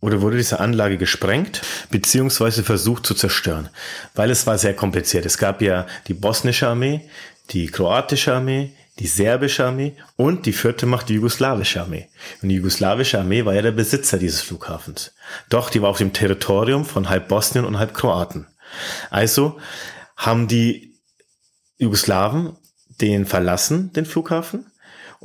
oder 0.00 0.20
wurde 0.20 0.36
diese 0.36 0.60
Anlage 0.60 0.98
gesprengt 0.98 1.62
beziehungsweise 1.90 2.62
versucht 2.62 3.06
zu 3.06 3.14
zerstören, 3.14 3.68
weil 4.14 4.30
es 4.30 4.46
war 4.46 4.58
sehr 4.58 4.74
kompliziert. 4.74 5.26
Es 5.26 5.38
gab 5.38 5.62
ja 5.62 5.86
die 6.06 6.14
bosnische 6.14 6.68
Armee, 6.68 7.08
die 7.50 7.66
kroatische 7.66 8.34
Armee, 8.34 8.72
die 8.98 9.06
serbische 9.06 9.64
Armee 9.64 9.94
und 10.16 10.46
die 10.46 10.52
vierte 10.52 10.86
Macht, 10.86 11.08
die 11.08 11.14
jugoslawische 11.14 11.82
Armee. 11.82 12.08
Und 12.42 12.48
die 12.48 12.56
jugoslawische 12.56 13.18
Armee 13.18 13.44
war 13.44 13.54
ja 13.54 13.62
der 13.62 13.72
Besitzer 13.72 14.18
dieses 14.18 14.40
Flughafens. 14.40 15.12
Doch 15.50 15.70
die 15.70 15.82
war 15.82 15.90
auf 15.90 15.98
dem 15.98 16.12
Territorium 16.12 16.84
von 16.84 17.08
halb 17.08 17.28
Bosnien 17.28 17.64
und 17.64 17.78
halb 17.78 17.94
Kroaten. 17.94 18.46
Also 19.10 19.58
haben 20.16 20.48
die 20.48 20.94
Jugoslawen 21.78 22.56
den 23.00 23.26
verlassen, 23.26 23.92
den 23.92 24.06
Flughafen. 24.06 24.66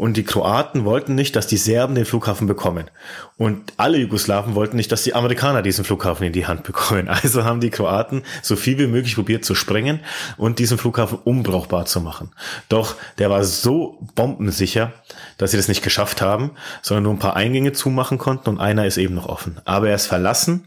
Und 0.01 0.17
die 0.17 0.24
Kroaten 0.24 0.84
wollten 0.84 1.13
nicht, 1.13 1.36
dass 1.36 1.46
die 1.46 1.58
Serben 1.58 1.93
den 1.93 2.05
Flughafen 2.05 2.48
bekommen. 2.48 2.89
Und 3.38 3.72
alle 3.77 4.00
Jugoslawen 4.00 4.55
wollten 4.55 4.75
nicht, 4.75 4.91
dass 4.91 5.03
die 5.03 5.13
Amerikaner 5.13 5.62
diesen 5.62 5.86
Flughafen 5.86 6.25
in 6.25 6.34
die 6.34 6.48
Hand 6.48 6.63
bekommen. 6.63 7.08
Also 7.22 7.43
haben 7.43 7.62
die 7.62 7.70
Kroaten 7.70 8.24
so 8.41 8.55
viel 8.55 8.79
wie 8.79 8.88
möglich 8.88 9.13
probiert 9.13 9.46
zu 9.46 9.53
sprengen 9.53 10.00
und 10.38 10.58
diesen 10.58 10.79
Flughafen 10.79 11.20
unbrauchbar 11.24 11.86
zu 11.86 12.01
machen. 12.01 12.31
Doch 12.67 12.96
der 13.20 13.29
war 13.29 13.43
so 13.43 14.00
bombensicher, 14.15 14.91
dass 15.38 15.51
sie 15.51 15.58
das 15.58 15.67
nicht 15.67 15.84
geschafft 15.84 16.20
haben, 16.20 16.50
sondern 16.81 17.03
nur 17.03 17.13
ein 17.13 17.20
paar 17.20 17.36
Eingänge 17.36 17.72
zumachen 17.72 18.17
konnten 18.17 18.50
und 18.50 18.60
einer 18.60 18.88
ist 18.88 18.98
eben 18.98 19.13
noch 19.13 19.29
offen. 19.29 19.62
Aber 19.65 19.89
er 19.89 19.96
ist 19.96 20.08
verlassen 20.08 20.65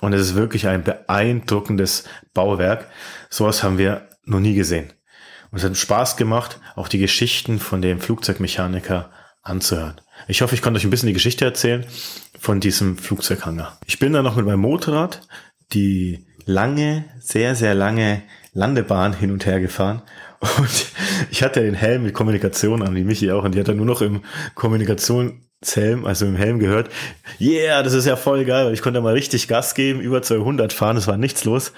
und 0.00 0.12
es 0.12 0.20
ist 0.20 0.34
wirklich 0.36 0.68
ein 0.68 0.84
beeindruckendes 0.84 2.04
Bauwerk. 2.34 2.86
Sowas 3.30 3.64
haben 3.64 3.78
wir 3.78 4.06
noch 4.24 4.38
nie 4.38 4.54
gesehen. 4.54 4.92
Und 5.50 5.58
es 5.58 5.64
hat 5.64 5.76
Spaß 5.76 6.16
gemacht, 6.16 6.60
auch 6.74 6.88
die 6.88 6.98
Geschichten 6.98 7.58
von 7.58 7.82
dem 7.82 8.00
Flugzeugmechaniker 8.00 9.10
anzuhören. 9.42 10.00
Ich 10.28 10.42
hoffe, 10.42 10.54
ich 10.54 10.62
konnte 10.62 10.78
euch 10.78 10.84
ein 10.84 10.90
bisschen 10.90 11.08
die 11.08 11.12
Geschichte 11.12 11.44
erzählen 11.44 11.86
von 12.38 12.60
diesem 12.60 12.98
Flugzeughanger. 12.98 13.78
Ich 13.86 13.98
bin 13.98 14.12
dann 14.12 14.24
noch 14.24 14.36
mit 14.36 14.46
meinem 14.46 14.60
Motorrad 14.60 15.22
die 15.72 16.26
lange, 16.44 17.04
sehr, 17.20 17.54
sehr 17.54 17.74
lange 17.74 18.22
Landebahn 18.52 19.12
hin 19.12 19.32
und 19.32 19.46
her 19.46 19.60
gefahren. 19.60 20.02
Und 20.40 20.86
ich 21.30 21.42
hatte 21.42 21.62
den 21.62 21.74
Helm 21.74 22.04
mit 22.04 22.14
Kommunikation 22.14 22.82
an, 22.82 22.94
wie 22.94 23.04
Michi 23.04 23.30
auch, 23.30 23.44
und 23.44 23.54
die 23.54 23.60
hat 23.60 23.68
dann 23.68 23.76
nur 23.76 23.86
noch 23.86 24.00
im 24.00 24.22
Kommunikation 24.54 25.42
Helm, 25.64 26.04
also 26.04 26.26
im 26.26 26.36
Helm 26.36 26.58
gehört, 26.58 26.90
yeah, 27.40 27.82
das 27.82 27.94
ist 27.94 28.04
ja 28.04 28.14
voll 28.16 28.44
geil. 28.44 28.72
Ich 28.72 28.82
konnte 28.82 29.00
mal 29.00 29.14
richtig 29.14 29.48
Gas 29.48 29.74
geben, 29.74 30.00
über 30.00 30.22
200 30.22 30.72
fahren, 30.72 30.96
es 30.96 31.06
war 31.06 31.16
nichts 31.16 31.44
los. 31.44 31.72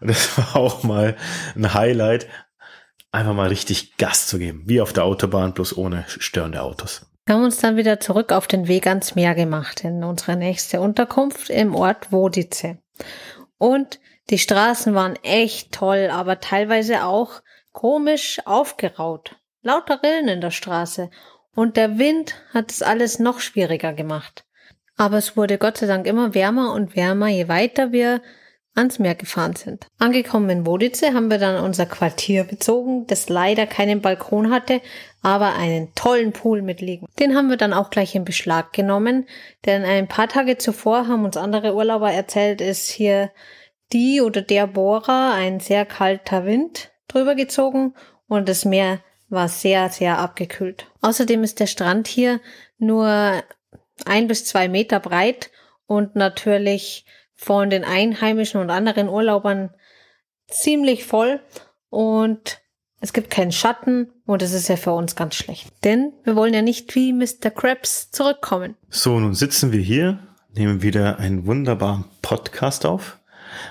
Und 0.00 0.10
das 0.10 0.36
war 0.54 0.56
auch 0.56 0.82
mal 0.82 1.16
ein 1.56 1.74
Highlight, 1.74 2.28
einfach 3.12 3.34
mal 3.34 3.48
richtig 3.48 3.96
Gas 3.98 4.26
zu 4.26 4.38
geben, 4.38 4.62
wie 4.66 4.80
auf 4.80 4.92
der 4.92 5.04
Autobahn, 5.04 5.54
bloß 5.54 5.76
ohne 5.76 6.04
störende 6.08 6.62
Autos. 6.62 7.06
Wir 7.26 7.36
haben 7.36 7.44
uns 7.44 7.58
dann 7.58 7.76
wieder 7.76 8.00
zurück 8.00 8.32
auf 8.32 8.48
den 8.48 8.66
Weg 8.66 8.88
ans 8.88 9.14
Meer 9.14 9.36
gemacht, 9.36 9.84
in 9.84 10.02
unsere 10.02 10.36
nächste 10.36 10.80
Unterkunft 10.80 11.50
im 11.50 11.76
Ort 11.76 12.10
Wodice. 12.10 12.78
Und 13.58 14.00
die 14.30 14.38
Straßen 14.38 14.94
waren 14.94 15.16
echt 15.22 15.72
toll, 15.72 16.08
aber 16.10 16.40
teilweise 16.40 17.04
auch 17.04 17.42
komisch 17.72 18.40
aufgeraut. 18.44 19.36
Lauter 19.62 20.02
Rillen 20.02 20.28
in 20.28 20.40
der 20.40 20.50
Straße 20.50 21.10
und 21.54 21.76
der 21.76 21.98
Wind 21.98 22.34
hat 22.52 22.72
es 22.72 22.82
alles 22.82 23.18
noch 23.20 23.38
schwieriger 23.38 23.92
gemacht. 23.92 24.44
Aber 24.96 25.18
es 25.18 25.36
wurde 25.36 25.58
Gott 25.58 25.78
sei 25.78 25.86
Dank 25.86 26.06
immer 26.06 26.34
wärmer 26.34 26.72
und 26.72 26.96
wärmer, 26.96 27.28
je 27.28 27.48
weiter 27.48 27.92
wir 27.92 28.20
ans 28.74 28.98
Meer 28.98 29.14
gefahren 29.14 29.54
sind. 29.54 29.86
Angekommen 29.98 30.48
in 30.50 30.66
Wodice 30.66 31.12
haben 31.12 31.30
wir 31.30 31.38
dann 31.38 31.62
unser 31.62 31.86
Quartier 31.86 32.44
bezogen, 32.44 33.06
das 33.06 33.28
leider 33.28 33.66
keinen 33.66 34.00
Balkon 34.00 34.50
hatte, 34.50 34.80
aber 35.22 35.54
einen 35.54 35.94
tollen 35.94 36.32
Pool 36.32 36.62
mitliegen. 36.62 37.06
Den 37.18 37.36
haben 37.36 37.50
wir 37.50 37.56
dann 37.56 37.72
auch 37.72 37.90
gleich 37.90 38.14
in 38.14 38.24
Beschlag 38.24 38.72
genommen, 38.72 39.26
denn 39.66 39.84
ein 39.84 40.08
paar 40.08 40.28
Tage 40.28 40.58
zuvor 40.58 41.06
haben 41.06 41.24
uns 41.24 41.36
andere 41.36 41.74
Urlauber 41.74 42.10
erzählt, 42.10 42.60
ist 42.60 42.88
hier 42.90 43.30
die 43.92 44.20
oder 44.20 44.40
der 44.40 44.66
Bohrer 44.66 45.32
ein 45.34 45.60
sehr 45.60 45.84
kalter 45.84 46.46
Wind 46.46 46.90
drüber 47.08 47.34
gezogen 47.34 47.94
und 48.26 48.48
das 48.48 48.64
Meer 48.64 49.00
war 49.28 49.48
sehr, 49.48 49.88
sehr 49.90 50.18
abgekühlt. 50.18 50.86
Außerdem 51.00 51.42
ist 51.44 51.60
der 51.60 51.66
Strand 51.66 52.08
hier 52.08 52.40
nur 52.78 53.42
ein 54.04 54.28
bis 54.28 54.44
zwei 54.44 54.68
Meter 54.68 55.00
breit 55.00 55.50
und 55.86 56.16
natürlich 56.16 57.04
von 57.42 57.70
den 57.70 57.82
Einheimischen 57.82 58.60
und 58.60 58.70
anderen 58.70 59.08
Urlaubern 59.08 59.70
ziemlich 60.46 61.04
voll 61.04 61.40
und 61.90 62.62
es 63.00 63.12
gibt 63.12 63.30
keinen 63.30 63.50
Schatten 63.50 64.12
und 64.26 64.42
es 64.42 64.52
ist 64.52 64.68
ja 64.68 64.76
für 64.76 64.92
uns 64.92 65.16
ganz 65.16 65.34
schlecht. 65.34 65.72
Denn 65.82 66.12
wir 66.22 66.36
wollen 66.36 66.54
ja 66.54 66.62
nicht 66.62 66.94
wie 66.94 67.12
Mr. 67.12 67.50
Krabs 67.50 68.12
zurückkommen. 68.12 68.76
So, 68.90 69.18
nun 69.18 69.34
sitzen 69.34 69.72
wir 69.72 69.80
hier, 69.80 70.20
nehmen 70.54 70.82
wieder 70.82 71.18
einen 71.18 71.44
wunderbaren 71.44 72.04
Podcast 72.22 72.86
auf, 72.86 73.18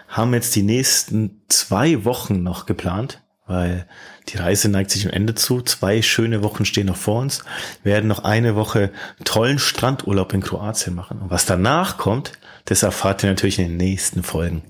haben 0.10 0.34
jetzt 0.34 0.54
die 0.58 0.64
nächsten 0.64 1.42
zwei 1.48 2.04
Wochen 2.04 2.44
noch 2.44 2.66
geplant 2.66 3.21
weil 3.52 3.86
die 4.30 4.38
Reise 4.38 4.70
neigt 4.70 4.92
sich 4.92 5.06
am 5.06 5.12
Ende 5.12 5.36
zu. 5.36 5.62
Zwei 5.62 6.02
schöne 6.02 6.42
Wochen 6.42 6.66
stehen 6.66 6.88
noch 6.88 6.96
vor 6.96 7.22
uns. 7.22 7.44
Wir 7.84 7.94
werden 7.94 8.08
noch 8.08 8.24
eine 8.24 8.56
Woche 8.56 8.92
tollen 9.24 9.60
Strandurlaub 9.60 10.34
in 10.34 10.42
Kroatien 10.42 10.96
machen. 10.96 11.20
Und 11.20 11.30
was 11.30 11.46
danach 11.46 11.98
kommt, 11.98 12.34
das 12.66 12.84
erfahrt 12.84 13.24
ihr 13.24 13.30
natürlich 13.30 13.60
in 13.60 13.68
den 13.68 13.78
nächsten 13.78 14.24
Folgen. 14.24 14.64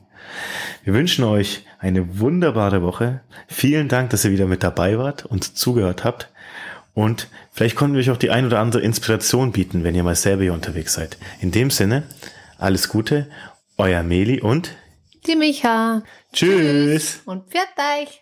Wir 0.83 0.93
wünschen 0.93 1.23
euch 1.23 1.65
eine 1.79 2.19
wunderbare 2.19 2.81
Woche. 2.81 3.21
Vielen 3.47 3.87
Dank, 3.87 4.09
dass 4.09 4.25
ihr 4.25 4.31
wieder 4.31 4.47
mit 4.47 4.63
dabei 4.63 4.97
wart 4.97 5.25
und 5.25 5.57
zugehört 5.57 6.03
habt. 6.03 6.29
Und 6.93 7.27
vielleicht 7.51 7.75
konnten 7.75 7.95
wir 7.95 8.01
euch 8.01 8.11
auch 8.11 8.17
die 8.17 8.31
ein 8.31 8.45
oder 8.45 8.59
andere 8.59 8.81
Inspiration 8.81 9.51
bieten, 9.51 9.83
wenn 9.83 9.95
ihr 9.95 10.03
mal 10.03 10.15
selber 10.15 10.43
hier 10.43 10.53
unterwegs 10.53 10.93
seid. 10.93 11.17
In 11.39 11.51
dem 11.51 11.69
Sinne, 11.69 12.03
alles 12.57 12.89
Gute, 12.89 13.29
euer 13.77 14.03
Meli 14.03 14.41
und 14.41 14.75
Die 15.27 15.35
Micha. 15.35 16.03
Tschüss. 16.33 17.21
Und 17.25 17.49
pfiat 17.49 17.67
euch. 17.77 18.21